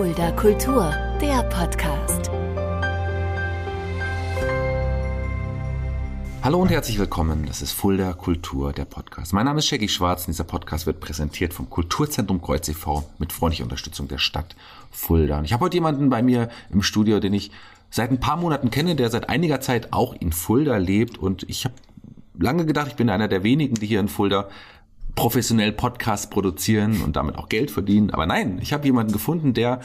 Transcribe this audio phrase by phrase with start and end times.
[0.00, 2.30] Fulda Kultur, der Podcast.
[6.42, 7.44] Hallo und herzlich willkommen.
[7.44, 9.34] Das ist Fulda Kultur, der Podcast.
[9.34, 13.10] Mein Name ist Shaggy Schwarz und dieser Podcast wird präsentiert vom Kulturzentrum Kreuz e.V.
[13.18, 14.56] mit freundlicher Unterstützung der Stadt
[14.90, 15.36] Fulda.
[15.36, 17.50] Und ich habe heute jemanden bei mir im Studio, den ich
[17.90, 21.66] seit ein paar Monaten kenne, der seit einiger Zeit auch in Fulda lebt und ich
[21.66, 21.74] habe
[22.38, 24.48] lange gedacht, ich bin einer der wenigen, die hier in Fulda
[25.14, 28.10] professionell Podcasts produzieren und damit auch Geld verdienen.
[28.10, 29.80] Aber nein, ich habe jemanden gefunden, der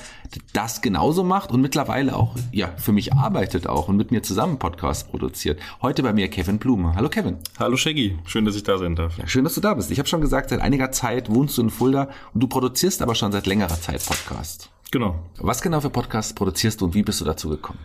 [0.53, 4.59] das genauso macht und mittlerweile auch ja für mich arbeitet auch und mit mir zusammen
[4.59, 5.59] Podcasts produziert.
[5.81, 6.93] Heute bei mir Kevin Blume.
[6.95, 7.37] Hallo Kevin.
[7.59, 9.17] Hallo Shaggy, schön, dass ich da sein darf.
[9.17, 9.91] Ja, schön, dass du da bist.
[9.91, 13.15] Ich habe schon gesagt, seit einiger Zeit wohnst du in Fulda und du produzierst aber
[13.15, 14.69] schon seit längerer Zeit Podcasts.
[14.91, 15.15] Genau.
[15.39, 17.79] Was genau für Podcasts produzierst du und wie bist du dazu gekommen?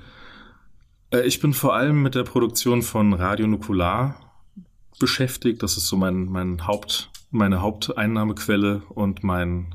[1.11, 4.16] Äh, ich bin vor allem mit der Produktion von Radio Nukular
[4.99, 5.63] beschäftigt.
[5.63, 9.75] Das ist so mein, mein Haupt, meine Haupteinnahmequelle und mein,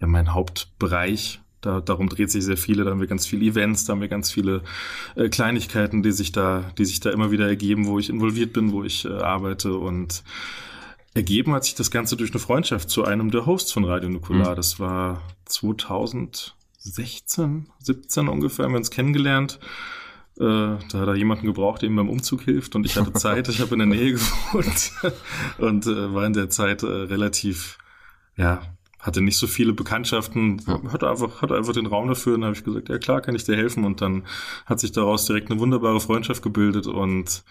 [0.00, 1.40] ja, mein Hauptbereich.
[1.60, 2.84] Da, darum dreht sich sehr viele.
[2.84, 4.62] Da haben wir ganz viele Events, da haben wir ganz viele
[5.16, 8.72] äh, Kleinigkeiten, die sich da, die sich da immer wieder ergeben, wo ich involviert bin,
[8.72, 10.22] wo ich äh, arbeite und
[11.14, 14.52] ergeben hat sich das Ganze durch eine Freundschaft zu einem der Hosts von Radio Nukular.
[14.52, 14.56] Mhm.
[14.56, 19.58] Das war 2016, 17 ungefähr, haben wir uns kennengelernt.
[20.38, 22.74] Äh, da hat er jemanden gebraucht, der ihm beim Umzug hilft.
[22.74, 24.92] Und ich hatte Zeit, ich habe in der Nähe gewohnt.
[25.58, 27.78] Und äh, war in der Zeit äh, relativ,
[28.36, 28.62] ja,
[28.98, 30.80] hatte nicht so viele Bekanntschaften, ja.
[30.90, 32.34] hatte einfach, hatte einfach den Raum dafür.
[32.34, 33.84] Und habe ich gesagt, ja klar, kann ich dir helfen.
[33.84, 34.24] Und dann
[34.66, 36.86] hat sich daraus direkt eine wunderbare Freundschaft gebildet.
[36.86, 37.44] Und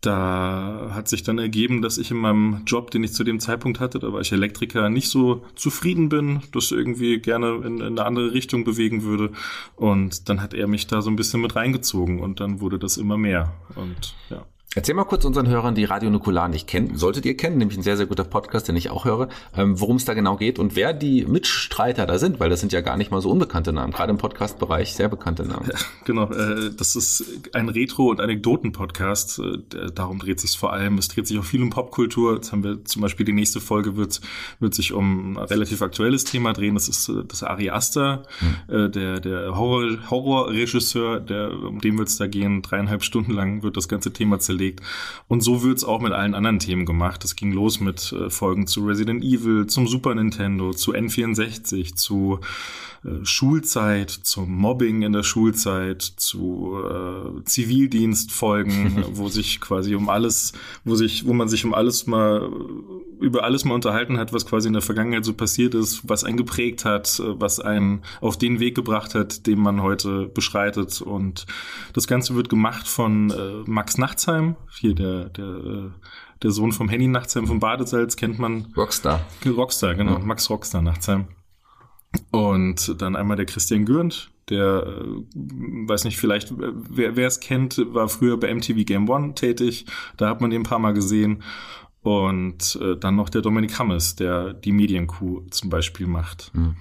[0.00, 3.80] da hat sich dann ergeben, dass ich in meinem Job, den ich zu dem Zeitpunkt
[3.80, 8.04] hatte, da war ich Elektriker, nicht so zufrieden bin, das irgendwie gerne in, in, eine
[8.04, 9.32] andere Richtung bewegen würde.
[9.74, 12.96] Und dann hat er mich da so ein bisschen mit reingezogen und dann wurde das
[12.96, 13.54] immer mehr.
[13.74, 14.46] Und ja.
[14.74, 17.82] Erzähl mal kurz unseren Hörern, die Radio Nukular nicht kennen, solltet ihr kennen, nämlich ein
[17.82, 20.76] sehr, sehr guter Podcast, den ich auch höre, ähm, worum es da genau geht und
[20.76, 23.94] wer die Mitstreiter da sind, weil das sind ja gar nicht mal so unbekannte Namen,
[23.94, 25.70] gerade im Podcast-Bereich sehr bekannte Namen.
[26.04, 27.24] Genau, äh, das ist
[27.54, 31.62] ein Retro- und Anekdoten-Podcast, äh, darum dreht sich vor allem, es dreht sich auch viel
[31.62, 34.20] um Popkultur, jetzt haben wir zum Beispiel die nächste Folge wird,
[34.60, 38.74] wird sich um ein relativ aktuelles Thema drehen, das ist äh, das Ari Aster, hm.
[38.74, 43.62] äh, der, der Horror, Horrorregisseur, der, um den wird es da gehen, dreieinhalb Stunden lang
[43.62, 44.80] wird das ganze Thema zerlegt gelegt.
[45.28, 47.24] Und so wird's auch mit allen anderen Themen gemacht.
[47.24, 52.40] Es ging los mit äh, Folgen zu Resident Evil, zum Super Nintendo, zu N64, zu
[53.04, 60.52] äh, Schulzeit, zum Mobbing in der Schulzeit, zu äh, Zivildienstfolgen, wo sich quasi um alles,
[60.84, 62.50] wo sich, wo man sich um alles mal
[63.20, 66.36] über alles mal unterhalten hat, was quasi in der Vergangenheit so passiert ist, was einen
[66.36, 71.00] geprägt hat, äh, was einen auf den Weg gebracht hat, den man heute beschreitet.
[71.00, 71.46] Und
[71.92, 74.47] das Ganze wird gemacht von äh, Max Nachtsheim,
[74.78, 75.90] hier der, der, äh,
[76.42, 78.72] der Sohn vom Henny Nachtsheim vom Badesalz, kennt man.
[78.76, 79.20] Rockstar.
[79.46, 80.18] Rockstar, genau.
[80.18, 80.18] Ja.
[80.20, 81.28] Max Rockstar Nachtsheim.
[82.30, 87.78] Und dann einmal der Christian Gürnt, der, äh, weiß nicht, vielleicht, wer wer es kennt,
[87.92, 89.86] war früher bei MTV Game One tätig.
[90.16, 91.42] Da hat man ihn ein paar Mal gesehen.
[92.00, 96.50] Und äh, dann noch der Dominik Hammes, der die Medienkuh zum Beispiel macht.
[96.54, 96.76] Mhm.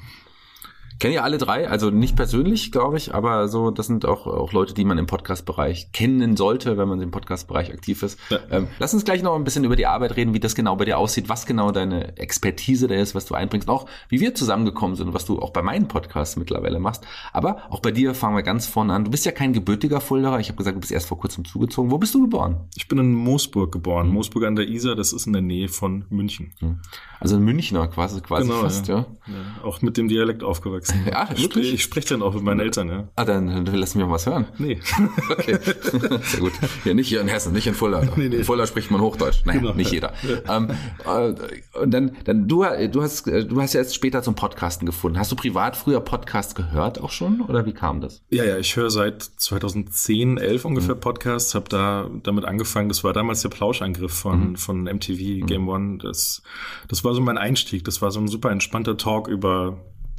[0.99, 4.53] Kennen ja alle drei, also nicht persönlich, glaube ich, aber so, das sind auch, auch
[4.53, 8.19] Leute, die man im Podcast-Bereich kennen sollte, wenn man im Podcast-Bereich aktiv ist.
[8.29, 8.39] Ja.
[8.49, 10.85] Ähm, lass uns gleich noch ein bisschen über die Arbeit reden, wie das genau bei
[10.85, 14.95] dir aussieht, was genau deine Expertise da ist, was du einbringst, auch wie wir zusammengekommen
[14.95, 17.05] sind was du auch bei meinen Podcasts mittlerweile machst.
[17.33, 19.05] Aber auch bei dir fangen wir ganz vorne an.
[19.05, 20.39] Du bist ja kein gebürtiger Fulderer.
[20.39, 21.91] Ich habe gesagt, du bist erst vor kurzem zugezogen.
[21.91, 22.67] Wo bist du geboren?
[22.75, 24.07] Ich bin in Moosburg geboren.
[24.07, 24.13] Mhm.
[24.13, 26.53] Moosburg an der Isar, das ist in der Nähe von München.
[26.59, 26.81] Mhm.
[27.19, 28.95] Also ein Münchner quasi, quasi genau, fast, ja.
[28.95, 29.05] ja.
[29.27, 29.33] ja.
[29.67, 31.05] Auch mit dem Dialekt aufgewachsen.
[31.11, 31.73] Ja, wirklich?
[31.73, 33.09] Ich spreche dann auch mit meinen Eltern, ja.
[33.17, 34.45] Ah, dann, dann lass mich mal was hören.
[34.57, 34.79] Nee.
[35.29, 35.59] okay.
[36.23, 36.53] Sehr gut.
[36.85, 38.01] Ja, nicht hier in Hessen, nicht in Fulda.
[38.15, 38.37] Nee, nee.
[38.37, 39.41] In Fulda spricht man Hochdeutsch.
[39.43, 39.73] Nein, genau.
[39.73, 40.13] nicht jeder.
[40.23, 40.57] Ja.
[40.57, 40.69] Ähm,
[41.05, 45.19] äh, und dann, dann du, du hast, du hast ja jetzt später zum Podcasten gefunden.
[45.19, 47.41] Hast du privat früher Podcast gehört auch schon?
[47.41, 48.23] Oder wie kam das?
[48.29, 51.01] Ja, ja, ich höre seit 2010, 11 ungefähr mhm.
[51.01, 52.87] Podcasts, habe da damit angefangen.
[52.87, 54.55] Das war damals der Plauschangriff von, mhm.
[54.55, 55.45] von MTV mhm.
[55.45, 55.97] Game One.
[55.97, 56.41] Das,
[56.87, 57.83] das war so mein Einstieg.
[57.83, 59.56] Das war so ein super entspannter Talk über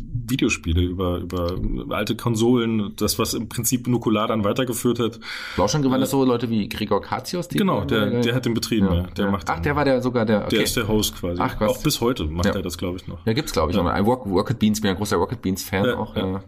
[0.00, 1.56] Videospiele, über, über
[1.90, 5.18] alte Konsolen, das, was im Prinzip Nukular dann weitergeführt hat.
[5.56, 7.48] War schon gewann das so Leute wie Gregor Katios?
[7.48, 9.30] Genau, der, der hat den Betrieb, ja, Der ja.
[9.30, 10.44] macht Ach, der war der sogar der.
[10.44, 10.56] Okay.
[10.56, 11.40] Der ist der Host quasi.
[11.42, 11.70] Ach, was?
[11.70, 12.54] Auch bis heute macht ja.
[12.54, 13.24] er das, glaube ich, noch.
[13.26, 13.82] Ja, gibt's, glaube ich, ja.
[13.82, 13.90] noch.
[13.90, 16.16] Ein Rocket Beans, bin ein großer Rocket Beans-Fan ja, auch.
[16.16, 16.42] Ja,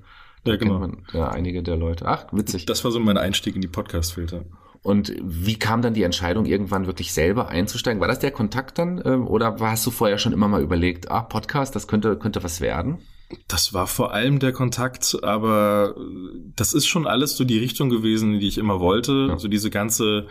[0.47, 0.79] ja genau.
[0.79, 2.07] Man, ja, einige der Leute.
[2.07, 2.67] Ach, witzig.
[2.67, 4.45] Das war so mein Einstieg in die Podcast-Filter.
[4.83, 8.01] Und wie kam dann die Entscheidung, irgendwann wirklich selber einzusteigen?
[8.01, 9.03] War das der Kontakt dann?
[9.05, 12.61] Ähm, oder hast du vorher schon immer mal überlegt, ah, Podcast, das könnte, könnte was
[12.61, 12.99] werden?
[13.47, 15.95] Das war vor allem der Kontakt, aber
[16.57, 19.27] das ist schon alles so die Richtung gewesen, die ich immer wollte.
[19.29, 19.35] Ja.
[19.35, 20.27] Also diese ganze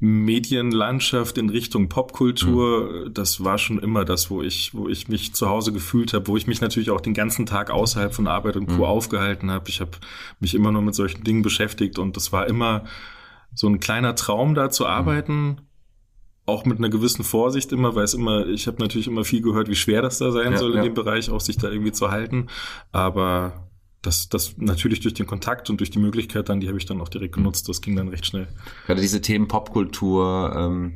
[0.00, 3.14] Medienlandschaft in Richtung Popkultur, mhm.
[3.14, 6.36] das war schon immer das, wo ich, wo ich mich zu Hause gefühlt habe, wo
[6.38, 8.76] ich mich natürlich auch den ganzen Tag außerhalb von Arbeit und Co.
[8.76, 8.84] Mhm.
[8.84, 9.68] aufgehalten habe.
[9.68, 9.90] Ich habe
[10.40, 12.84] mich immer nur mit solchen Dingen beschäftigt und das war immer
[13.54, 15.46] so ein kleiner Traum, da zu arbeiten.
[15.46, 15.58] Mhm
[16.48, 19.68] auch mit einer gewissen Vorsicht immer, weil es immer, ich habe natürlich immer viel gehört,
[19.68, 20.82] wie schwer das da sein ja, soll in ja.
[20.84, 22.46] dem Bereich, auch sich da irgendwie zu halten.
[22.90, 23.68] Aber
[24.02, 27.00] das, das natürlich durch den Kontakt und durch die Möglichkeit dann, die habe ich dann
[27.00, 28.48] auch direkt genutzt, das ging dann recht schnell.
[28.86, 30.94] Gerade diese Themen Popkultur, ähm,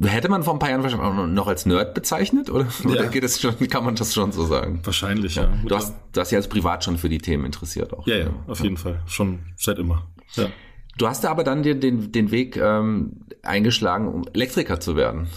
[0.00, 2.90] Hätte man vor ein paar Jahren wahrscheinlich noch als Nerd bezeichnet oder, ja.
[2.90, 4.80] oder geht es schon, kann man das schon so sagen?
[4.84, 5.42] Wahrscheinlich, ja.
[5.42, 5.52] ja.
[5.66, 8.06] Du hast, du hast ja als privat schon für die Themen interessiert auch.
[8.06, 9.02] Ja, ja, auf jeden Fall.
[9.06, 10.06] Schon seit immer.
[10.34, 10.46] Ja.
[10.98, 15.28] Du hast aber dann dir den, den Weg ähm, eingeschlagen, um Elektriker zu werden.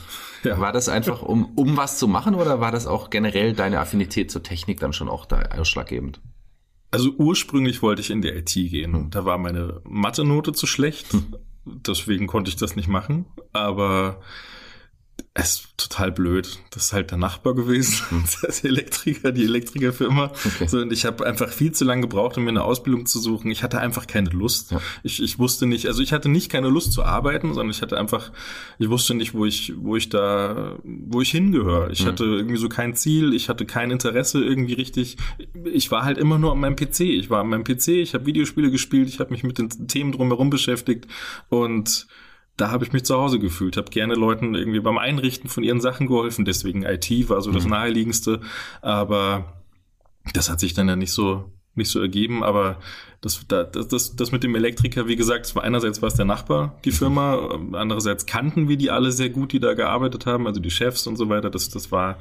[0.44, 0.60] Ja.
[0.60, 4.30] War das einfach, um, um was zu machen oder war das auch generell deine Affinität
[4.30, 6.22] zur Technik dann schon auch da ausschlaggebend?
[6.92, 8.94] Also ursprünglich wollte ich in die IT gehen.
[8.94, 9.10] Hm.
[9.10, 11.13] Da war meine Mathe-Note zu schlecht.
[11.13, 11.36] Hm.
[11.66, 13.25] Deswegen konnte ich das nicht machen.
[13.54, 14.22] Aber
[15.38, 16.60] es ist total blöd.
[16.72, 18.24] Das ist halt der Nachbar gewesen, hm.
[18.42, 20.32] der Elektriker, die Elektrikerfirma.
[20.32, 20.68] Okay.
[20.68, 23.52] So, und ich habe einfach viel zu lange gebraucht, um mir eine Ausbildung zu suchen.
[23.52, 24.72] Ich hatte einfach keine Lust.
[24.72, 24.82] Ja.
[25.04, 27.98] Ich, ich wusste nicht, also ich hatte nicht keine Lust zu arbeiten, sondern ich hatte
[27.98, 28.32] einfach,
[28.80, 31.92] ich wusste nicht, wo ich, wo ich da, wo ich hingehöre.
[31.92, 32.08] Ich mhm.
[32.08, 35.18] hatte irgendwie so kein Ziel, ich hatte kein Interesse irgendwie richtig.
[35.66, 37.02] Ich war halt immer nur an meinem PC.
[37.02, 40.14] Ich war an meinem PC, ich habe Videospiele gespielt, ich habe mich mit den Themen
[40.14, 41.08] drumherum beschäftigt
[41.50, 42.08] und
[42.57, 45.81] da habe ich mich zu Hause gefühlt, habe gerne Leuten irgendwie beim Einrichten von ihren
[45.81, 46.46] Sachen geholfen.
[46.46, 47.72] Deswegen IT war so das mhm.
[47.72, 48.42] naheliegendste,
[48.81, 49.62] aber
[50.34, 52.44] das hat sich dann ja nicht so nicht so ergeben.
[52.44, 52.78] Aber
[53.22, 56.25] das, das, das, das mit dem Elektriker, wie gesagt, es war einerseits war es der
[56.25, 60.60] Nachbar, die Firma, andererseits kannten wir die alle sehr gut, die da gearbeitet haben, also
[60.60, 61.50] die Chefs und so weiter.
[61.50, 62.18] Das, das war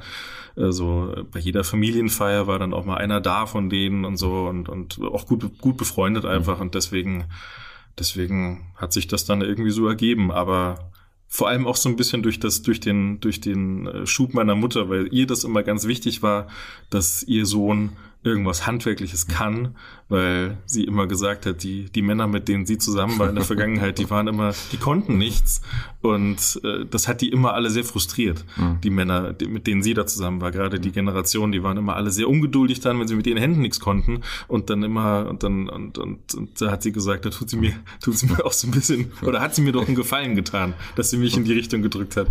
[0.55, 4.47] äh, so bei jeder Familienfeier war dann auch mal einer da von denen und so
[4.47, 7.25] und, und auch gut gut befreundet einfach und deswegen
[7.97, 10.91] deswegen hat sich das dann irgendwie so ergeben, aber
[11.27, 14.55] vor allem auch so ein bisschen durch das, durch den, durch den äh, Schub meiner
[14.55, 16.47] Mutter, weil ihr das immer ganz wichtig war,
[16.89, 17.93] dass ihr Sohn
[18.25, 19.75] irgendwas Handwerkliches kann,
[20.09, 23.43] weil sie immer gesagt hat, die, die Männer, mit denen sie zusammen war in der
[23.43, 25.61] Vergangenheit, die waren immer, die konnten nichts.
[26.01, 28.79] Und äh, das hat die immer alle sehr frustriert, mhm.
[28.81, 30.51] die Männer, die, mit denen sie da zusammen war.
[30.51, 33.61] Gerade die Generation, die waren immer alle sehr ungeduldig dann, wenn sie mit ihren Händen
[33.61, 34.21] nichts konnten.
[34.47, 37.57] Und dann immer, und dann, und, und, und da hat sie gesagt, da tut sie
[37.57, 37.73] mir,
[38.03, 40.73] tut sie mir auch so ein bisschen, oder hat sie mir doch einen Gefallen getan,
[40.95, 42.27] dass sie mich in die Richtung gedrückt hat.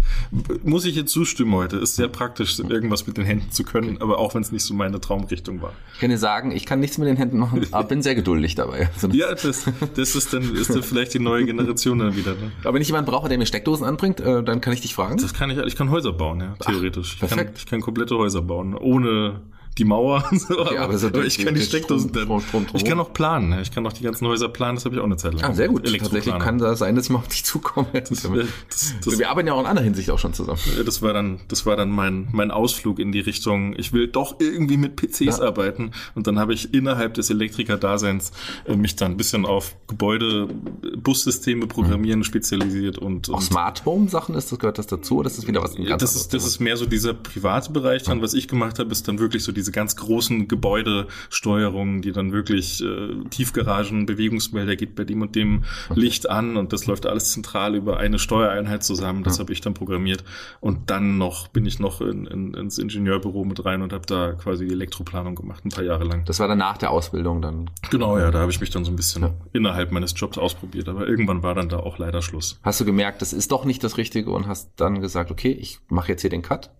[0.62, 1.76] Muss ich ihr zustimmen heute?
[1.76, 4.74] Ist sehr praktisch, irgendwas mit den Händen zu können, aber auch wenn es nicht so
[4.74, 5.72] meine Traumrichtung war.
[5.92, 8.56] Ich kann dir sagen, ich kann nichts mit den Händen machen, aber bin sehr geduldig
[8.56, 8.88] dabei.
[8.94, 12.32] Also ja, das, das ist dann, ist dann vielleicht die neue Generation dann wieder.
[12.32, 12.50] Ne?
[12.64, 15.18] Aber wenn ich jemanden brauche, der mir Steckdosen anbringt, äh, dann kann ich dich fragen.
[15.18, 17.14] Das kann ich, ich kann Häuser bauen, ja, theoretisch.
[17.16, 17.40] Ach, perfekt.
[17.40, 19.42] Ich kann, ich kann komplette Häuser bauen, ohne
[19.78, 20.58] die Mauer und so.
[20.58, 23.58] Okay, aber, so aber ich kann die Steckdosen Strom, Strom, Strom, Ich kann auch planen.
[23.60, 24.76] Ich kann auch die ganzen Häuser planen.
[24.76, 25.44] Das habe ich auch eine Zeit lang.
[25.44, 25.84] Ah, sehr gut.
[25.84, 27.88] Tatsächlich kann das sein, dass ich mal auf dich zukomme.
[27.92, 30.60] Das, das, das, wir arbeiten ja auch in anderer Hinsicht auch schon zusammen.
[30.84, 34.40] Das war dann, das war dann mein, mein Ausflug in die Richtung, ich will doch
[34.40, 35.40] irgendwie mit PCs ja.
[35.40, 35.92] arbeiten.
[36.14, 38.32] Und dann habe ich innerhalb des Elektriker-Daseins
[38.66, 40.48] äh, mich dann ein bisschen auf Gebäude,
[40.96, 42.24] Bussysteme programmieren mhm.
[42.24, 45.18] spezialisiert und, und auch Smart Home Sachen ist das gehört das dazu?
[45.18, 48.02] Oder ist das wieder was ganz Das ist, das ist mehr so dieser private Bereich
[48.02, 52.32] dann, was ich gemacht habe, ist dann wirklich so diese ganz großen Gebäudesteuerungen, die dann
[52.32, 55.64] wirklich äh, Tiefgaragen, Bewegungsmelder geht bei dem und dem
[55.94, 59.24] Licht an und das läuft alles zentral über eine Steuereinheit zusammen.
[59.24, 59.42] Das ja.
[59.42, 60.22] habe ich dann programmiert
[60.60, 64.32] und dann noch bin ich noch in, in, ins Ingenieurbüro mit rein und habe da
[64.32, 66.26] quasi die Elektroplanung gemacht, ein paar Jahre lang.
[66.26, 67.70] Das war dann nach der Ausbildung dann?
[67.90, 69.34] Genau, ja, da habe ich mich dann so ein bisschen ja.
[69.54, 72.60] innerhalb meines Jobs ausprobiert, aber irgendwann war dann da auch leider Schluss.
[72.62, 75.78] Hast du gemerkt, das ist doch nicht das Richtige und hast dann gesagt, okay, ich
[75.88, 76.70] mache jetzt hier den Cut?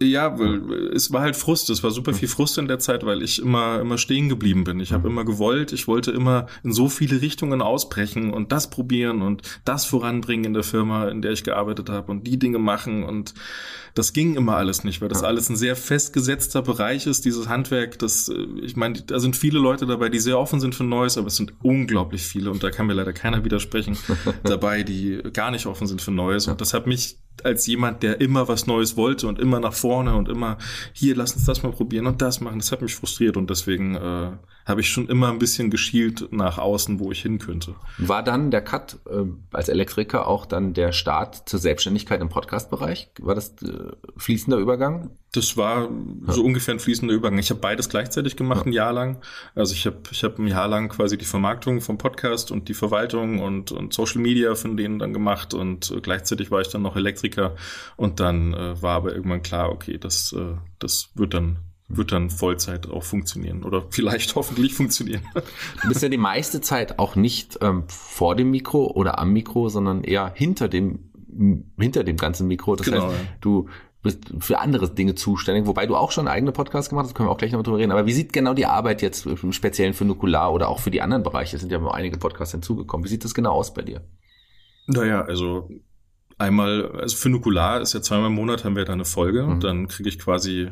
[0.00, 1.70] Ja, weil es war halt Frust.
[1.70, 4.80] Es war super viel Frust in der Zeit, weil ich immer immer stehen geblieben bin.
[4.80, 9.22] Ich habe immer gewollt, ich wollte immer in so viele Richtungen ausbrechen und das probieren
[9.22, 13.04] und das voranbringen in der Firma, in der ich gearbeitet habe und die Dinge machen
[13.04, 13.34] und
[13.94, 17.96] das ging immer alles nicht, weil das alles ein sehr festgesetzter Bereich ist, dieses Handwerk.
[18.00, 21.16] Das, äh, ich meine, da sind viele Leute dabei, die sehr offen sind für Neues,
[21.16, 23.96] aber es sind unglaublich viele und da kann mir leider keiner widersprechen
[24.42, 26.48] dabei, die gar nicht offen sind für Neues.
[26.48, 30.14] Und das hat mich als jemand, der immer was Neues wollte und immer nach vorne
[30.14, 30.58] und immer
[30.92, 32.58] hier, lass uns das mal probieren und das machen.
[32.58, 34.32] Das hat mich frustriert und deswegen äh,
[34.66, 37.74] habe ich schon immer ein bisschen geschielt nach außen, wo ich hin könnte.
[37.98, 43.10] War dann der Cut äh, als Elektriker auch dann der Start zur Selbstständigkeit im Podcast-Bereich?
[43.20, 45.10] War das äh, fließender Übergang?
[45.36, 45.88] Das war
[46.28, 46.46] so ja.
[46.46, 47.38] ungefähr ein fließender Übergang.
[47.38, 48.66] Ich habe beides gleichzeitig gemacht, ja.
[48.66, 49.20] ein Jahr lang.
[49.56, 52.74] Also ich habe ich hab ein Jahr lang quasi die Vermarktung vom Podcast und die
[52.74, 56.82] Verwaltung und, und Social Media von denen dann gemacht und äh, gleichzeitig war ich dann
[56.82, 57.56] noch Elektriker
[57.96, 62.30] und dann äh, war aber irgendwann klar, okay, das, äh, das wird dann wird dann
[62.30, 65.22] Vollzeit auch funktionieren oder vielleicht hoffentlich funktionieren.
[65.82, 69.68] Du bist ja die meiste Zeit auch nicht ähm, vor dem Mikro oder am Mikro,
[69.68, 71.10] sondern eher hinter dem
[71.78, 72.76] hinter dem ganzen Mikro.
[72.76, 73.28] Das Genau, heißt, ja.
[73.40, 73.68] du
[74.04, 77.32] bist für andere Dinge zuständig, wobei du auch schon eigene Podcasts gemacht hast, können wir
[77.32, 77.90] auch gleich noch drüber reden.
[77.90, 81.02] Aber wie sieht genau die Arbeit jetzt im Speziellen für Nukular oder auch für die
[81.02, 81.56] anderen Bereiche?
[81.56, 83.04] Es sind ja noch einige Podcasts hinzugekommen.
[83.04, 84.02] Wie sieht das genau aus bei dir?
[84.86, 85.70] Naja, also
[86.36, 89.42] einmal, also für Nukular ist ja zweimal im Monat haben wir da eine Folge.
[89.42, 89.60] Mhm.
[89.60, 90.70] Dann kriege ich quasi, äh,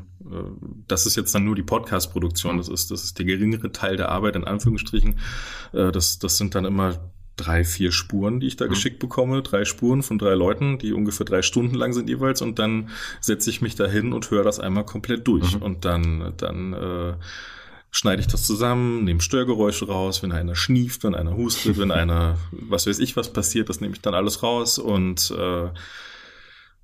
[0.87, 2.59] das ist jetzt dann nur die Podcast-Produktion.
[2.59, 5.19] Das ist, das ist der geringere Teil der Arbeit, in Anführungsstrichen.
[5.73, 8.71] Äh, das, das sind dann immer drei, vier Spuren, die ich da Mhm.
[8.71, 9.43] geschickt bekomme.
[9.43, 12.43] Drei Spuren von drei Leuten, die ungefähr drei Stunden lang sind jeweils.
[12.43, 12.89] Und dann
[13.21, 15.57] setze ich mich da hin und höre das einmal komplett durch.
[15.57, 15.62] Mhm.
[15.62, 17.15] Und dann, dann äh,
[17.91, 22.39] schneide ich das zusammen, nehme Störgeräusche raus, wenn einer schnieft, wenn einer hustet, wenn einer,
[22.51, 25.69] was weiß ich, was passiert, das nehme ich dann alles raus und äh,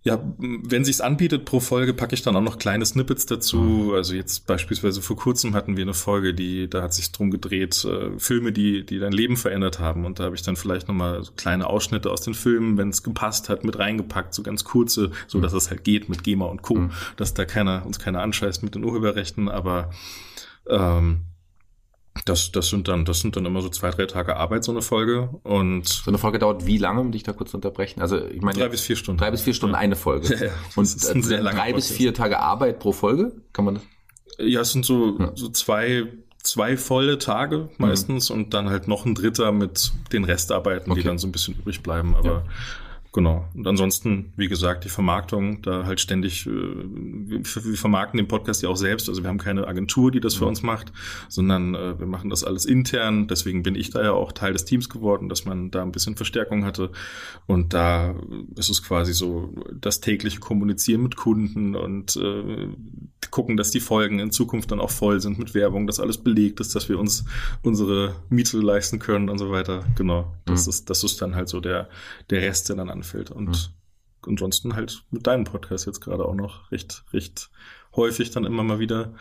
[0.02, 3.92] ja, wenn sich's anbietet pro Folge, packe ich dann auch noch kleine Snippets dazu.
[3.94, 7.84] Also jetzt beispielsweise vor kurzem hatten wir eine Folge, die da hat sich drum gedreht,
[7.84, 10.06] äh, Filme, die die dein Leben verändert haben.
[10.06, 12.90] Und da habe ich dann vielleicht noch mal so kleine Ausschnitte aus den Filmen, wenn
[12.90, 16.46] es gepasst hat, mit reingepackt, so ganz kurze, so dass es halt geht mit GEMA
[16.46, 16.90] und Co, Mhm.
[17.16, 19.48] dass da keiner uns keiner anscheißt mit den Urheberrechten.
[19.48, 19.90] Aber
[20.70, 21.22] ähm,
[22.24, 24.82] das, das sind dann, das sind dann immer so zwei, drei Tage Arbeit, so eine
[24.82, 25.30] Folge.
[25.42, 28.00] Und So eine Folge dauert wie lange, um dich da kurz zu unterbrechen?
[28.00, 29.18] Also ich meine, drei bis vier Stunden.
[29.20, 30.28] drei bis vier Stunden eine Folge.
[30.38, 30.52] Ja, ja.
[30.76, 31.92] Und ist ein äh, drei bis Podcast.
[31.92, 33.32] vier Tage Arbeit pro Folge?
[33.52, 33.82] Kann man das?
[34.38, 35.32] Ja, es sind so, Ja.
[35.34, 36.04] so zwei,
[36.42, 41.00] zwei volle Tage meistens und dann halt noch ein dritter mit den Restarbeiten, Okay.
[41.02, 42.14] die dann so ein bisschen übrig bleiben.
[42.14, 42.44] Aber
[43.12, 43.48] genau.
[43.54, 48.62] Und ansonsten, wie gesagt, die Vermarktung, da halt ständig, äh, wir, wir vermarkten den Podcast
[48.62, 49.08] ja auch selbst.
[49.08, 50.92] Also wir haben keine Agentur, die das für uns macht,
[51.28, 53.28] sondern äh, wir machen das alles intern.
[53.28, 56.16] Deswegen bin ich da ja auch Teil des Teams geworden, dass man da ein bisschen
[56.16, 56.90] Verstärkung hatte.
[57.46, 58.14] Und da
[58.56, 62.68] ist es quasi so das tägliche Kommunizieren mit Kunden und äh,
[63.30, 66.60] gucken, dass die Folgen in Zukunft dann auch voll sind mit Werbung, dass alles belegt
[66.60, 67.24] ist, dass wir uns
[67.62, 69.84] unsere Miete leisten können und so weiter.
[69.96, 70.32] Genau.
[70.46, 70.70] Das Mhm.
[70.70, 71.88] ist, das ist dann halt so der,
[72.30, 73.30] der Rest, der dann anfällt.
[73.30, 73.72] Und
[74.26, 77.50] ansonsten halt mit deinem Podcast jetzt gerade auch noch recht, recht
[77.96, 79.14] häufig dann immer mal wieder.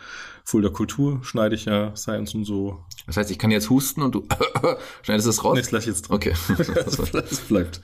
[0.44, 2.84] Fulda Kultur schneide ich ja Science und so.
[3.06, 4.26] Das heißt, ich kann jetzt husten und du
[5.02, 5.56] schneidest es raus?
[5.56, 6.16] Jetzt lass ich jetzt dran.
[6.16, 6.34] Okay.
[7.12, 7.80] das bleibt.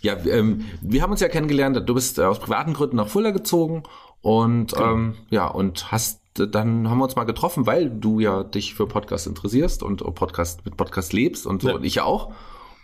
[0.00, 1.80] Ja, ähm, wir haben uns ja kennengelernt.
[1.88, 3.84] Du bist äh, aus privaten Gründen nach Fulda gezogen
[4.20, 4.92] und Genau.
[4.92, 8.74] ähm, ja und hast äh, dann haben wir uns mal getroffen, weil du ja dich
[8.74, 11.74] für Podcast interessierst und Podcast mit Podcast lebst und so Ja.
[11.76, 12.32] und ich ja auch.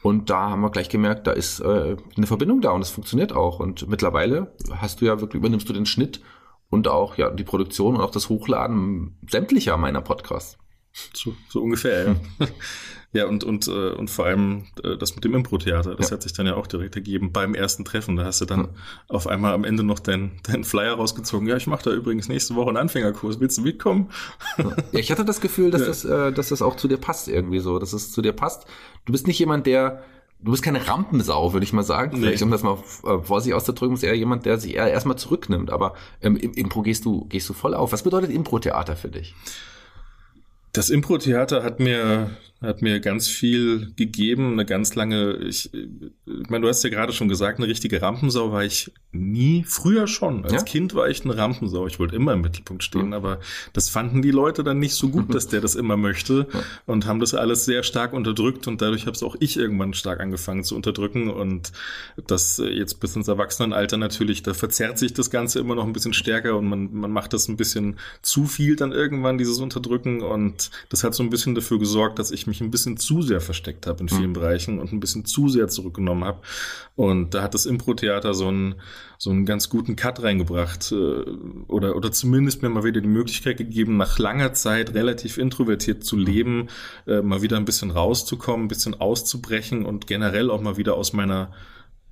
[0.02, 3.32] Und da haben wir gleich gemerkt, da ist äh, eine Verbindung da und es funktioniert
[3.32, 3.60] auch.
[3.60, 6.20] Und mittlerweile hast du ja wirklich übernimmst du den Schnitt
[6.70, 10.56] und auch ja die Produktion und auch das Hochladen sämtlicher meiner Podcasts.
[11.14, 12.16] So, so ungefähr, ja.
[13.12, 16.14] Ja, und, und, äh, und vor allem äh, das mit dem Impro-Theater, das Ja.
[16.14, 18.14] hat sich dann ja auch direkt ergeben beim ersten Treffen.
[18.14, 18.68] Da hast du dann Ja.
[19.08, 21.48] auf einmal am Ende noch deinen deinen Flyer rausgezogen.
[21.48, 23.40] Ja, ich mache da übrigens nächste Woche einen Anfängerkurs.
[23.40, 24.10] Willst du mitkommen?
[24.92, 27.58] Ja, ich hatte das Gefühl, dass, das, äh, dass das auch zu dir passt irgendwie
[27.58, 28.66] so, dass es zu dir passt.
[29.06, 30.04] Du bist nicht jemand, der,
[30.40, 32.12] du bist keine Rampensau, würde ich mal sagen.
[32.14, 32.26] Nee.
[32.26, 35.70] Vielleicht, um das mal äh, vorsichtig auszudrücken, bist eher jemand, der sich eher erstmal zurücknimmt.
[35.72, 37.90] Aber ähm, im Impro gehst du, gehst du voll auf.
[37.92, 39.34] Was bedeutet Impro-Theater für dich?
[40.72, 46.62] Das Impro-Theater hat mir, hat mir ganz viel gegeben, eine ganz lange, ich, ich meine,
[46.62, 50.44] du hast ja gerade schon gesagt, eine richtige Rampensau war ich nie, früher schon.
[50.44, 50.62] Als Ja?
[50.62, 53.12] Kind war ich eine Rampensau, ich wollte immer im Mittelpunkt stehen, Mhm.
[53.14, 53.40] aber
[53.72, 56.60] das fanden die Leute dann nicht so gut, dass der das immer möchte Ja.
[56.86, 60.20] und haben das alles sehr stark unterdrückt und dadurch habe es auch ich irgendwann stark
[60.20, 61.72] angefangen zu unterdrücken und
[62.28, 65.92] das äh, jetzt bis ins Erwachsenenalter natürlich, da verzerrt sich das Ganze immer noch ein
[65.94, 70.20] bisschen stärker und man, man macht das ein bisschen zu viel dann irgendwann, dieses Unterdrücken
[70.20, 73.40] und das hat so ein bisschen dafür gesorgt, dass ich mich ein bisschen zu sehr
[73.40, 76.40] versteckt habe in vielen Bereichen und ein bisschen zu sehr zurückgenommen habe.
[76.96, 78.74] Und da hat das Impro-Theater so einen,
[79.16, 81.24] so einen ganz guten Cut reingebracht äh,
[81.68, 86.16] oder, oder zumindest mir mal wieder die Möglichkeit gegeben, nach langer Zeit relativ introvertiert zu
[86.16, 86.68] leben,
[87.06, 91.12] äh, mal wieder ein bisschen rauszukommen, ein bisschen auszubrechen und generell auch mal wieder aus
[91.12, 91.52] meiner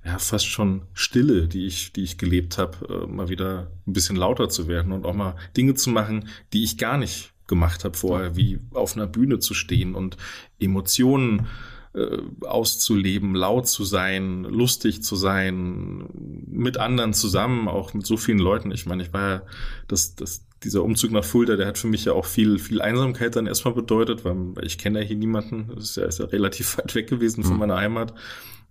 [0.03, 4.15] ja, fast schon Stille, die ich, die ich gelebt habe, äh, mal wieder ein bisschen
[4.15, 7.97] lauter zu werden und auch mal Dinge zu machen, die ich gar nicht gemacht habe
[7.97, 10.15] vorher, wie auf einer Bühne zu stehen und
[10.59, 11.47] Emotionen
[11.93, 16.07] äh, auszuleben, laut zu sein, lustig zu sein,
[16.47, 18.71] mit anderen zusammen, auch mit so vielen Leuten.
[18.71, 19.41] Ich meine, ich war ja,
[19.87, 23.35] das, das, dieser Umzug nach Fulda, der hat für mich ja auch viel, viel Einsamkeit
[23.35, 25.71] dann erstmal bedeutet, weil ich kenne ja hier niemanden.
[25.73, 27.59] Das ist ja, ist ja relativ weit weg gewesen von Mhm.
[27.59, 28.13] meiner Heimat.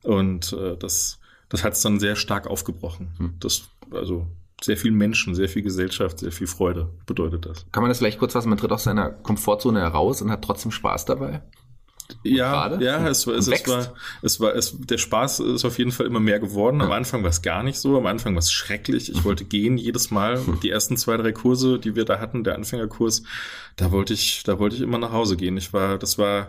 [0.04, 1.18] Und äh, das,
[1.48, 3.08] das hat es dann sehr stark aufgebrochen.
[3.18, 3.34] Mhm.
[3.40, 4.26] Das, also
[4.62, 7.66] sehr viel Menschen, sehr viel Gesellschaft, sehr viel Freude bedeutet das.
[7.70, 8.48] Kann man das vielleicht kurz fassen?
[8.48, 11.42] Man tritt aus seiner Komfortzone heraus und hat trotzdem Spaß dabei?
[12.24, 12.84] Ja, Gerade?
[12.84, 16.20] ja, es es, es war, es war, es, der Spaß ist auf jeden Fall immer
[16.20, 16.80] mehr geworden.
[16.80, 17.98] Am Anfang war es gar nicht so.
[17.98, 19.12] Am Anfang war es schrecklich.
[19.12, 20.40] Ich wollte gehen jedes Mal.
[20.62, 23.24] Die ersten zwei, drei Kurse, die wir da hatten, der Anfängerkurs,
[23.76, 25.58] da wollte ich, da wollte ich immer nach Hause gehen.
[25.58, 26.48] Ich war, das war,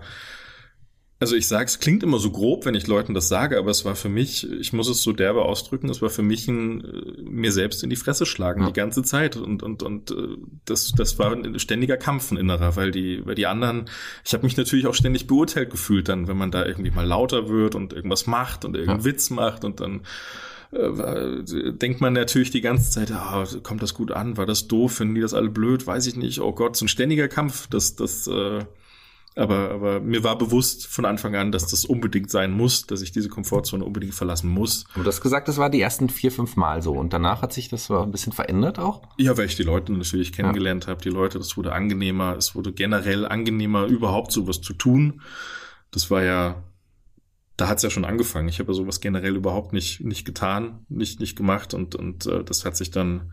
[1.21, 3.83] also ich sage, es klingt immer so grob, wenn ich Leuten das sage, aber es
[3.83, 7.21] war für mich, ich muss es so derbe ausdrücken, es war für mich ein äh,
[7.23, 8.67] mir selbst in die Fresse schlagen ja.
[8.67, 9.35] die ganze Zeit.
[9.35, 13.35] Und und und äh, das das war ein ständiger Kampf ein innerer, weil die weil
[13.35, 13.85] die anderen,
[14.25, 17.49] ich habe mich natürlich auch ständig beurteilt gefühlt dann, wenn man da irgendwie mal lauter
[17.49, 19.05] wird und irgendwas macht und irgendeinen ja.
[19.05, 20.01] Witz macht und dann
[20.71, 24.93] äh, denkt man natürlich die ganze Zeit, ah, kommt das gut an, war das doof,
[24.93, 27.97] finden die das alle blöd, weiß ich nicht, oh Gott, so ein ständiger Kampf, das
[27.97, 28.63] das äh,
[29.39, 33.11] aber, aber mir war bewusst von Anfang an, dass das unbedingt sein muss, dass ich
[33.11, 34.83] diese Komfortzone unbedingt verlassen muss.
[34.95, 36.93] Und du hast gesagt, das war die ersten vier, fünf Mal so.
[36.93, 39.01] Und danach hat sich das ein bisschen verändert auch?
[39.17, 40.91] Ja, weil ich die Leute natürlich kennengelernt ja.
[40.91, 41.01] habe.
[41.01, 42.35] Die Leute, das wurde angenehmer.
[42.35, 45.21] Es wurde generell angenehmer, überhaupt sowas zu tun.
[45.91, 46.61] Das war ja,
[47.55, 48.49] da hat's ja schon angefangen.
[48.49, 51.73] Ich habe ja sowas generell überhaupt nicht, nicht getan, nicht, nicht gemacht.
[51.73, 53.31] Und, und äh, das hat sich dann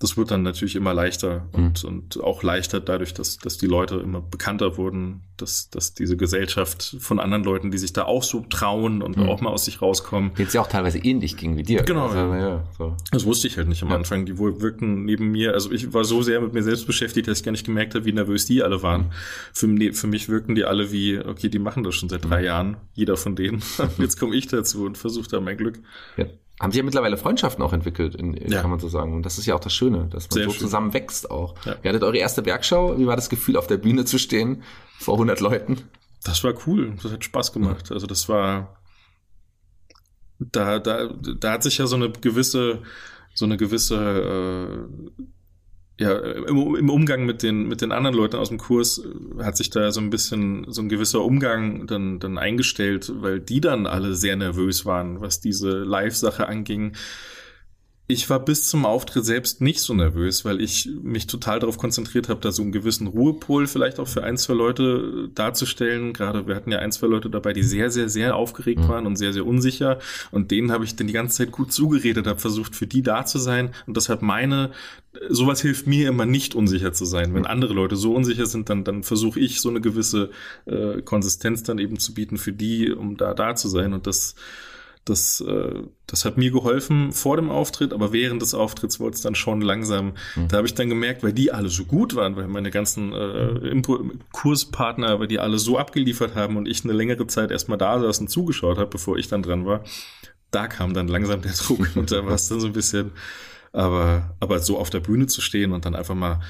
[0.00, 1.88] das wird dann natürlich immer leichter und, mhm.
[1.88, 6.96] und auch leichter dadurch, dass, dass die Leute immer bekannter wurden, dass, dass diese Gesellschaft
[7.00, 9.28] von anderen Leuten, die sich da auch so trauen und mhm.
[9.28, 10.32] auch mal aus sich rauskommen.
[10.36, 11.82] Jetzt ja auch teilweise ähnlich ging wie dir.
[11.82, 12.06] Genau.
[12.06, 12.96] Also, ja, so.
[13.10, 13.96] Das wusste ich halt nicht am ja.
[13.96, 14.24] Anfang.
[14.24, 17.44] Die wirkten neben mir, also ich war so sehr mit mir selbst beschäftigt, dass ich
[17.44, 19.02] gar nicht gemerkt habe, wie nervös die alle waren.
[19.02, 19.10] Mhm.
[19.52, 22.46] Für, für mich wirken die alle wie, okay, die machen das schon seit drei mhm.
[22.46, 23.62] Jahren, jeder von denen.
[23.98, 25.80] Jetzt komme ich dazu und versuche da mein Glück.
[26.16, 26.26] Ja
[26.60, 28.60] haben sich ja mittlerweile Freundschaften auch entwickelt, in, ja.
[28.60, 29.14] kann man so sagen.
[29.14, 30.60] Und das ist ja auch das Schöne, dass man Sehr so schön.
[30.60, 31.54] zusammen wächst auch.
[31.64, 31.76] Ja.
[31.82, 32.98] Ihr hattet eure erste Werkschau.
[32.98, 34.62] Wie war das Gefühl, auf der Bühne zu stehen
[34.98, 35.88] vor 100 Leuten?
[36.24, 36.94] Das war cool.
[37.02, 37.92] Das hat Spaß gemacht.
[37.92, 38.76] Also das war,
[40.38, 42.82] da, da, da hat sich ja so eine gewisse,
[43.34, 45.22] so eine gewisse äh,
[45.98, 49.56] ja, im, im, Umgang mit den, mit den anderen Leuten aus dem Kurs äh, hat
[49.56, 53.86] sich da so ein bisschen so ein gewisser Umgang dann, dann eingestellt, weil die dann
[53.86, 56.92] alle sehr nervös waren, was diese Live-Sache anging.
[58.10, 62.30] Ich war bis zum Auftritt selbst nicht so nervös, weil ich mich total darauf konzentriert
[62.30, 66.14] habe, da so einen gewissen Ruhepol vielleicht auch für ein, zwei Leute darzustellen.
[66.14, 68.88] Gerade wir hatten ja ein, zwei Leute dabei, die sehr, sehr, sehr aufgeregt mhm.
[68.88, 69.98] waren und sehr, sehr unsicher.
[70.30, 73.26] Und denen habe ich dann die ganze Zeit gut zugeredet, habe versucht, für die da
[73.26, 73.74] zu sein.
[73.86, 74.70] Und deshalb meine,
[75.28, 77.34] sowas hilft mir immer nicht unsicher zu sein.
[77.34, 80.30] Wenn andere Leute so unsicher sind, dann, dann versuche ich so eine gewisse
[80.64, 83.92] äh, Konsistenz dann eben zu bieten für die, um da da zu sein.
[83.92, 84.34] Und das
[85.08, 89.22] das, äh, das hat mir geholfen vor dem Auftritt, aber während des Auftritts wurde es
[89.22, 90.14] dann schon langsam.
[90.36, 90.48] Mhm.
[90.48, 93.82] Da habe ich dann gemerkt, weil die alle so gut waren, weil meine ganzen äh,
[94.32, 98.20] Kurspartner, weil die alle so abgeliefert haben und ich eine längere Zeit erstmal da saß
[98.20, 99.84] und zugeschaut habe, bevor ich dann dran war,
[100.50, 103.12] da kam dann langsam der Druck und da war es dann so ein bisschen,
[103.72, 106.40] aber, aber so auf der Bühne zu stehen und dann einfach mal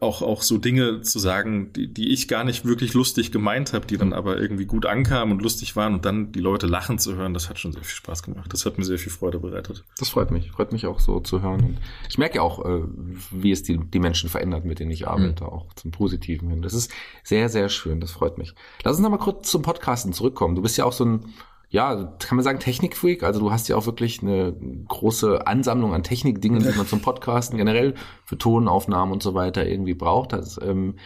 [0.00, 3.86] auch, auch so Dinge zu sagen, die, die ich gar nicht wirklich lustig gemeint habe,
[3.86, 7.14] die dann aber irgendwie gut ankamen und lustig waren und dann die Leute lachen zu
[7.16, 8.52] hören, das hat schon sehr viel Spaß gemacht.
[8.52, 9.84] Das hat mir sehr viel Freude bereitet.
[9.98, 10.50] Das freut mich.
[10.50, 11.60] Freut mich auch so zu hören.
[11.60, 12.82] Und ich merke ja auch, äh,
[13.30, 15.50] wie es die, die Menschen verändert, mit denen ich arbeite, mhm.
[15.50, 16.62] auch zum Positiven hin.
[16.62, 18.00] Das ist sehr, sehr schön.
[18.00, 18.54] Das freut mich.
[18.84, 20.54] Lass uns nochmal kurz zum Podcasten zurückkommen.
[20.54, 21.34] Du bist ja auch so ein
[21.70, 23.22] ja, kann man sagen, Technikfreak.
[23.22, 24.54] Also du hast ja auch wirklich eine
[24.88, 29.94] große Ansammlung an Technikdingen, die man zum Podcasten generell für Tonaufnahmen und so weiter irgendwie
[29.94, 30.32] braucht.
[30.32, 30.96] Das, ähm,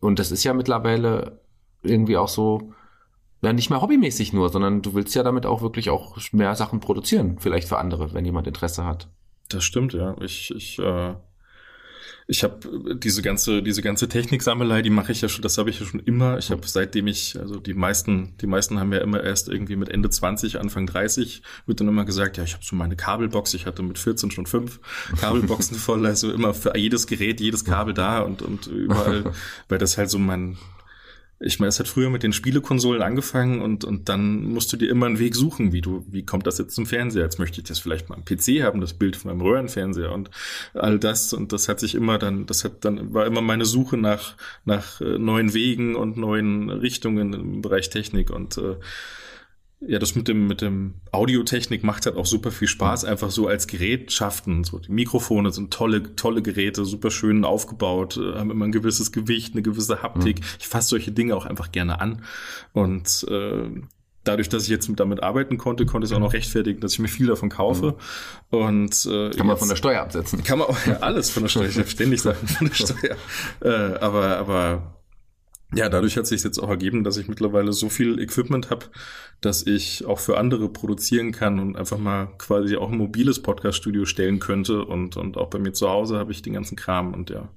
[0.00, 1.40] und das ist ja mittlerweile
[1.82, 2.72] irgendwie auch so,
[3.42, 6.80] ja, nicht mehr hobbymäßig nur, sondern du willst ja damit auch wirklich auch mehr Sachen
[6.80, 9.08] produzieren, vielleicht für andere, wenn jemand Interesse hat.
[9.48, 10.16] Das stimmt, ja.
[10.20, 11.14] Ich, ich äh,
[12.26, 15.80] ich habe diese ganze diese ganze Techniksammelei, die mache ich ja schon, das habe ich
[15.80, 16.38] ja schon immer.
[16.38, 19.90] Ich habe seitdem ich also die meisten die meisten haben ja immer erst irgendwie mit
[19.90, 23.66] Ende 20, Anfang 30 wird dann immer gesagt, ja, ich habe so meine Kabelbox, ich
[23.66, 24.80] hatte mit 14 schon fünf
[25.20, 29.32] Kabelboxen voll, also immer für jedes Gerät, jedes Kabel da und und überall,
[29.68, 30.56] weil das halt so mein
[31.40, 34.88] ich meine, es hat früher mit den Spielekonsolen angefangen und, und dann musst du dir
[34.88, 37.24] immer einen Weg suchen, wie du, wie kommt das jetzt zum Fernseher?
[37.24, 40.30] Jetzt möchte ich das vielleicht mal am PC haben, das Bild von meinem Röhrenfernseher und
[40.74, 41.32] all das.
[41.32, 45.00] Und das hat sich immer dann, das hat dann, war immer meine Suche nach, nach
[45.00, 48.76] äh, neuen Wegen und neuen Richtungen im Bereich Technik und äh,
[49.86, 53.48] ja, das mit dem, mit dem Audiotechnik macht halt auch super viel Spaß, einfach so
[53.48, 54.64] als Gerätschaften.
[54.64, 59.12] So, die Mikrofone sind tolle, tolle Geräte, super schön aufgebaut, äh, haben immer ein gewisses
[59.12, 60.40] Gewicht, eine gewisse Haptik.
[60.40, 60.46] Mhm.
[60.58, 62.22] Ich fasse solche Dinge auch einfach gerne an.
[62.72, 63.68] Und äh,
[64.24, 66.98] dadurch, dass ich jetzt damit arbeiten konnte, konnte ich es auch noch rechtfertigen, dass ich
[66.98, 67.96] mir viel davon kaufe.
[68.50, 68.58] Mhm.
[68.58, 70.42] Und äh, kann man von der Steuer absetzen.
[70.42, 73.16] Kann man auch ja, alles von der Steuer, ich ständig Sachen von der Steuer.
[73.60, 74.94] Äh, aber, aber
[75.76, 78.86] ja, dadurch hat sich jetzt auch ergeben, dass ich mittlerweile so viel Equipment habe,
[79.40, 84.04] dass ich auch für andere produzieren kann und einfach mal quasi auch ein mobiles Podcast-Studio
[84.04, 87.30] stellen könnte und, und auch bei mir zu Hause habe ich den ganzen Kram und
[87.30, 87.48] ja.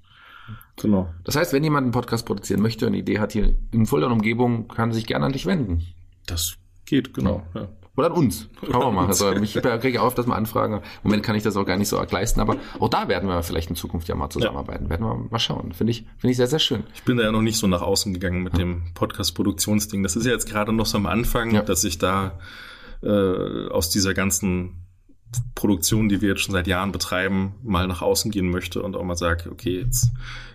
[0.77, 1.09] Genau.
[1.23, 4.67] Das heißt, wenn jemand einen Podcast produzieren möchte, eine Idee hat hier in und Umgebung,
[4.67, 5.83] kann sich gerne an dich wenden.
[6.25, 7.43] Das geht, genau.
[7.53, 7.67] Ja.
[7.97, 8.47] Oder an uns.
[8.61, 9.07] Schauen wir mal.
[9.07, 10.75] Also ich kriege auch das mal Anfragen.
[10.75, 13.27] Im Moment kann ich das auch gar nicht so arg leisten, aber auch da werden
[13.27, 14.85] wir vielleicht in Zukunft ja mal zusammenarbeiten.
[14.85, 14.89] Ja.
[14.91, 15.73] Werden wir mal schauen.
[15.73, 16.83] Finde ich, finde ich sehr, sehr schön.
[16.93, 18.59] Ich bin da ja noch nicht so nach außen gegangen mit ja.
[18.59, 20.03] dem Podcast-Produktionsding.
[20.03, 21.63] Das ist ja jetzt gerade noch so am Anfang, ja.
[21.63, 22.39] dass ich da
[23.01, 24.83] äh, aus dieser ganzen
[25.55, 29.03] Produktion, die wir jetzt schon seit Jahren betreiben, mal nach außen gehen möchte und auch
[29.03, 30.11] mal sage, okay, jetzt,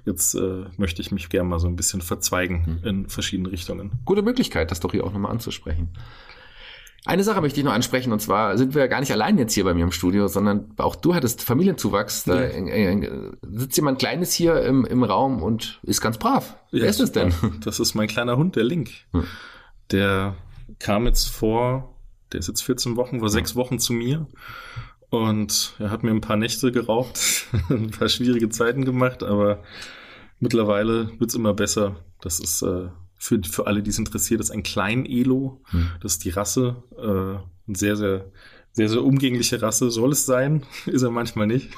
[0.06, 2.88] jetzt äh, möchte ich mich gerne mal so ein bisschen verzweigen mhm.
[2.88, 3.90] in verschiedene Richtungen.
[4.04, 5.88] Gute Möglichkeit, das doch hier auch nochmal anzusprechen.
[7.04, 9.54] Eine Sache möchte ich noch ansprechen, und zwar sind wir ja gar nicht allein jetzt
[9.54, 12.24] hier bei mir im Studio, sondern auch du hattest Familienzuwachs.
[12.24, 12.96] Da ja.
[13.42, 16.56] sitzt jemand Kleines hier im, im Raum und ist ganz brav.
[16.70, 17.34] Ja, Wer ist das denn?
[17.64, 18.90] Das ist mein kleiner Hund, der Link.
[19.12, 19.24] Hm.
[19.90, 20.36] Der
[20.78, 21.96] kam jetzt vor,
[22.32, 24.28] der ist jetzt 14 Wochen, vor sechs Wochen zu mir
[25.10, 29.62] und er hat mir ein paar Nächte geraubt, ein paar schwierige Zeiten gemacht, aber
[30.38, 31.96] mittlerweile wird's immer besser.
[32.20, 32.88] Das ist äh,
[33.22, 35.60] für, für alle, die es interessiert, ist ein Klein-Elo.
[35.70, 35.90] Hm.
[36.00, 36.82] Das ist die Rasse.
[36.98, 38.32] Äh, ein sehr, sehr,
[38.72, 40.64] sehr, sehr umgängliche Rasse soll es sein.
[40.86, 41.70] ist er manchmal nicht.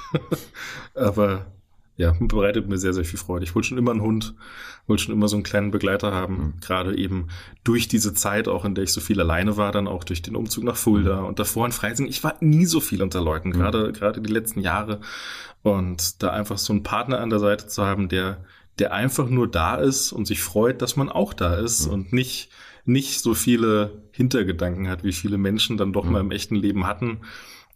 [0.94, 1.52] Aber
[1.96, 3.44] ja, bereitet mir sehr, sehr viel Freude.
[3.44, 4.34] Ich wollte schon immer einen Hund,
[4.86, 6.36] wollte schon immer so einen kleinen Begleiter haben.
[6.36, 6.60] Mhm.
[6.62, 7.28] Gerade eben
[7.62, 10.36] durch diese Zeit, auch in der ich so viel alleine war, dann auch durch den
[10.36, 11.26] Umzug nach Fulda mhm.
[11.26, 12.06] und davor in Freising.
[12.06, 13.52] Ich war nie so viel unter Leuten, mhm.
[13.52, 15.00] gerade, gerade die letzten Jahre.
[15.62, 18.38] Und da einfach so einen Partner an der Seite zu haben, der,
[18.78, 21.92] der einfach nur da ist und sich freut, dass man auch da ist mhm.
[21.92, 22.50] und nicht,
[22.84, 26.12] nicht so viele Hintergedanken hat, wie viele Menschen dann doch mhm.
[26.12, 27.20] mal im echten Leben hatten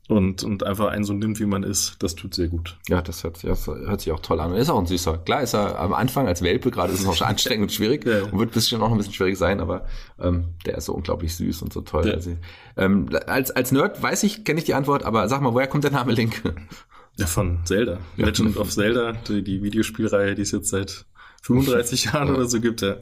[0.09, 2.79] und, und einfach einen so nimmt, wie man ist, das tut sehr gut.
[2.89, 4.53] Ja, das hört, das hört sich auch toll an.
[4.53, 5.19] Und ist auch ein süßer.
[5.19, 8.23] Klar ist er am Anfang als Welpe gerade ist es noch anstrengend und schwierig ja,
[8.23, 9.85] und wird bisschen noch ein bisschen schwierig sein, aber
[10.19, 12.07] ähm, der ist so unglaublich süß und so toll.
[12.07, 12.15] Ja.
[12.15, 12.37] Also,
[12.79, 15.85] ähm, als, als Nerd weiß ich, kenne ich die Antwort, aber sag mal, woher kommt
[15.85, 16.43] der Name Link?
[17.19, 17.99] Ja, von Zelda.
[18.17, 18.27] Ja.
[18.27, 21.05] Legend of Zelda, die, die Videospielreihe, die es jetzt seit
[21.43, 22.35] 35 Jahren ja.
[22.35, 22.97] oder so gibt, ja.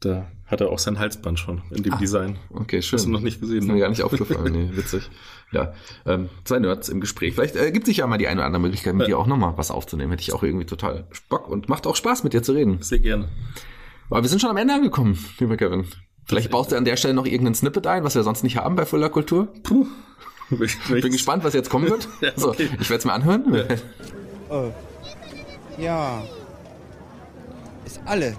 [0.00, 2.38] Da hat er auch sein Halsband schon in dem ah, Design.
[2.50, 2.98] Okay, schön.
[2.98, 3.58] Hast du noch nicht gesehen.
[3.58, 3.80] Ist mir ne?
[3.80, 4.52] gar nicht aufgefallen.
[4.52, 5.08] nee, witzig.
[5.52, 5.72] Ja,
[6.04, 7.34] ähm, zwei Nerds im Gespräch.
[7.34, 9.14] Vielleicht äh, gibt sich ja mal die eine oder andere Möglichkeit, mit ja.
[9.14, 10.10] dir auch nochmal was aufzunehmen.
[10.10, 12.82] Hätte ich auch irgendwie total Bock und macht auch Spaß, mit dir zu reden.
[12.82, 13.28] Sehr gerne.
[14.10, 15.86] Aber wir sind schon am Ende angekommen, lieber Kevin.
[16.26, 18.76] Vielleicht baust du an der Stelle noch irgendeinen Snippet ein, was wir sonst nicht haben
[18.76, 19.48] bei Fuller Kultur.
[19.62, 19.86] Puh.
[20.50, 22.08] Ich bin gespannt, was jetzt kommen wird.
[22.20, 22.40] ja, okay.
[22.40, 23.54] so, ich werde es mir anhören.
[23.54, 23.64] Ja.
[24.48, 24.72] Oh.
[25.76, 26.22] ja.
[27.84, 28.36] Ist alle.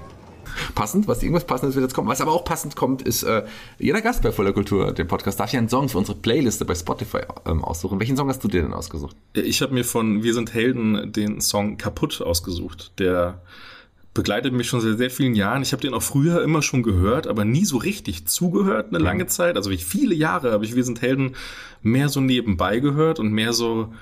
[0.73, 2.07] Passend, was irgendwas Passendes wird jetzt kommen.
[2.07, 3.43] Was aber auch passend kommt, ist äh,
[3.77, 6.75] jeder Gast bei Voller Kultur, dem Podcast, darf ja einen Song für unsere Playliste bei
[6.75, 7.99] Spotify ähm, aussuchen.
[7.99, 9.17] Welchen Song hast du dir denn ausgesucht?
[9.33, 13.41] Ich habe mir von Wir sind Helden den Song Kaputt ausgesucht, der
[14.17, 15.61] begleitet mich schon seit sehr vielen Jahren.
[15.61, 19.27] Ich habe den auch früher immer schon gehört, aber nie so richtig zugehört eine lange
[19.27, 19.55] Zeit.
[19.55, 21.35] Also ich viele Jahre habe ich Wir sind Helden
[21.83, 23.93] mehr so nebenbei gehört und mehr so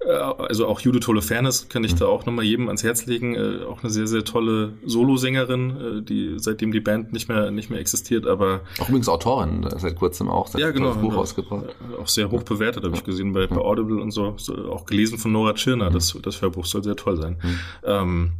[0.00, 1.98] äh, also auch Judith Holofernes kann ich mhm.
[1.98, 3.34] da auch nochmal jedem ans Herz legen.
[3.34, 7.68] Äh, auch eine sehr, sehr tolle Solosängerin, äh, die seitdem die Band nicht mehr, nicht
[7.68, 8.62] mehr existiert, aber.
[8.78, 11.66] Auch übrigens Autorin, seit kurzem auch, seit ja, genau, Buch rausgebracht.
[12.00, 14.36] Auch sehr hoch bewertet, habe ich gesehen bei, bei Audible und so.
[14.70, 15.94] Auch gelesen von Nora Tschirner, mhm.
[15.94, 17.36] das, das Hörbuch soll sehr toll sein.
[17.42, 17.58] Mhm.
[17.84, 18.32] Ähm,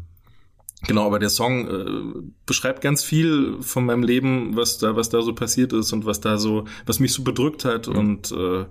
[0.87, 5.21] Genau, aber der Song äh, beschreibt ganz viel von meinem Leben, was da, was da
[5.23, 7.97] so passiert ist und was da so, was mich so bedrückt hat mhm.
[7.97, 8.65] und äh,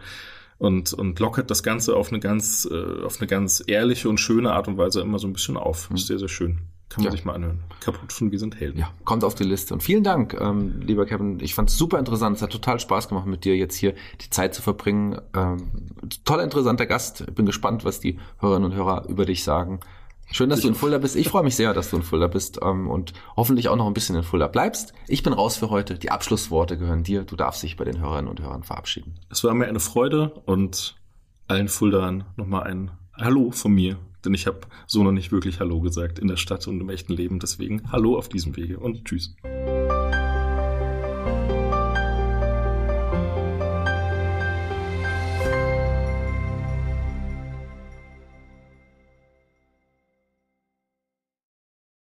[0.60, 4.52] und, und lockert das Ganze auf eine ganz, äh, auf eine ganz ehrliche und schöne
[4.52, 5.90] Art und Weise immer so ein bisschen auf.
[5.90, 5.96] Mhm.
[5.96, 6.60] Ist sehr, sehr schön.
[6.90, 7.12] Kann man ja.
[7.12, 7.60] sich mal anhören.
[7.80, 8.80] Kaputt von Wir sind Helden.
[8.80, 9.74] Ja, kommt auf die Liste.
[9.74, 11.40] Und vielen Dank, ähm, lieber Kevin.
[11.40, 12.38] Ich fand es super interessant.
[12.38, 15.22] Es hat total Spaß gemacht, mit dir jetzt hier die Zeit zu verbringen.
[15.36, 15.70] Ähm,
[16.26, 17.34] toller, interessanter Gast.
[17.36, 19.80] Bin gespannt, was die Hörerinnen und Hörer über dich sagen.
[20.32, 21.16] Schön, dass du in Fulda bist.
[21.16, 23.94] Ich freue mich sehr, dass du in Fulda bist ähm, und hoffentlich auch noch ein
[23.94, 24.94] bisschen in Fulda bleibst.
[25.08, 25.96] Ich bin raus für heute.
[25.96, 27.24] Die Abschlussworte gehören dir.
[27.24, 29.20] Du darfst dich bei den Hörerinnen und Hörern verabschieden.
[29.30, 30.96] Es war mir eine Freude und
[31.48, 33.98] allen Fuldaern nochmal ein Hallo von mir.
[34.24, 37.14] Denn ich habe so noch nicht wirklich Hallo gesagt in der Stadt und im echten
[37.14, 37.40] Leben.
[37.40, 39.36] Deswegen Hallo auf diesem Wege und Tschüss.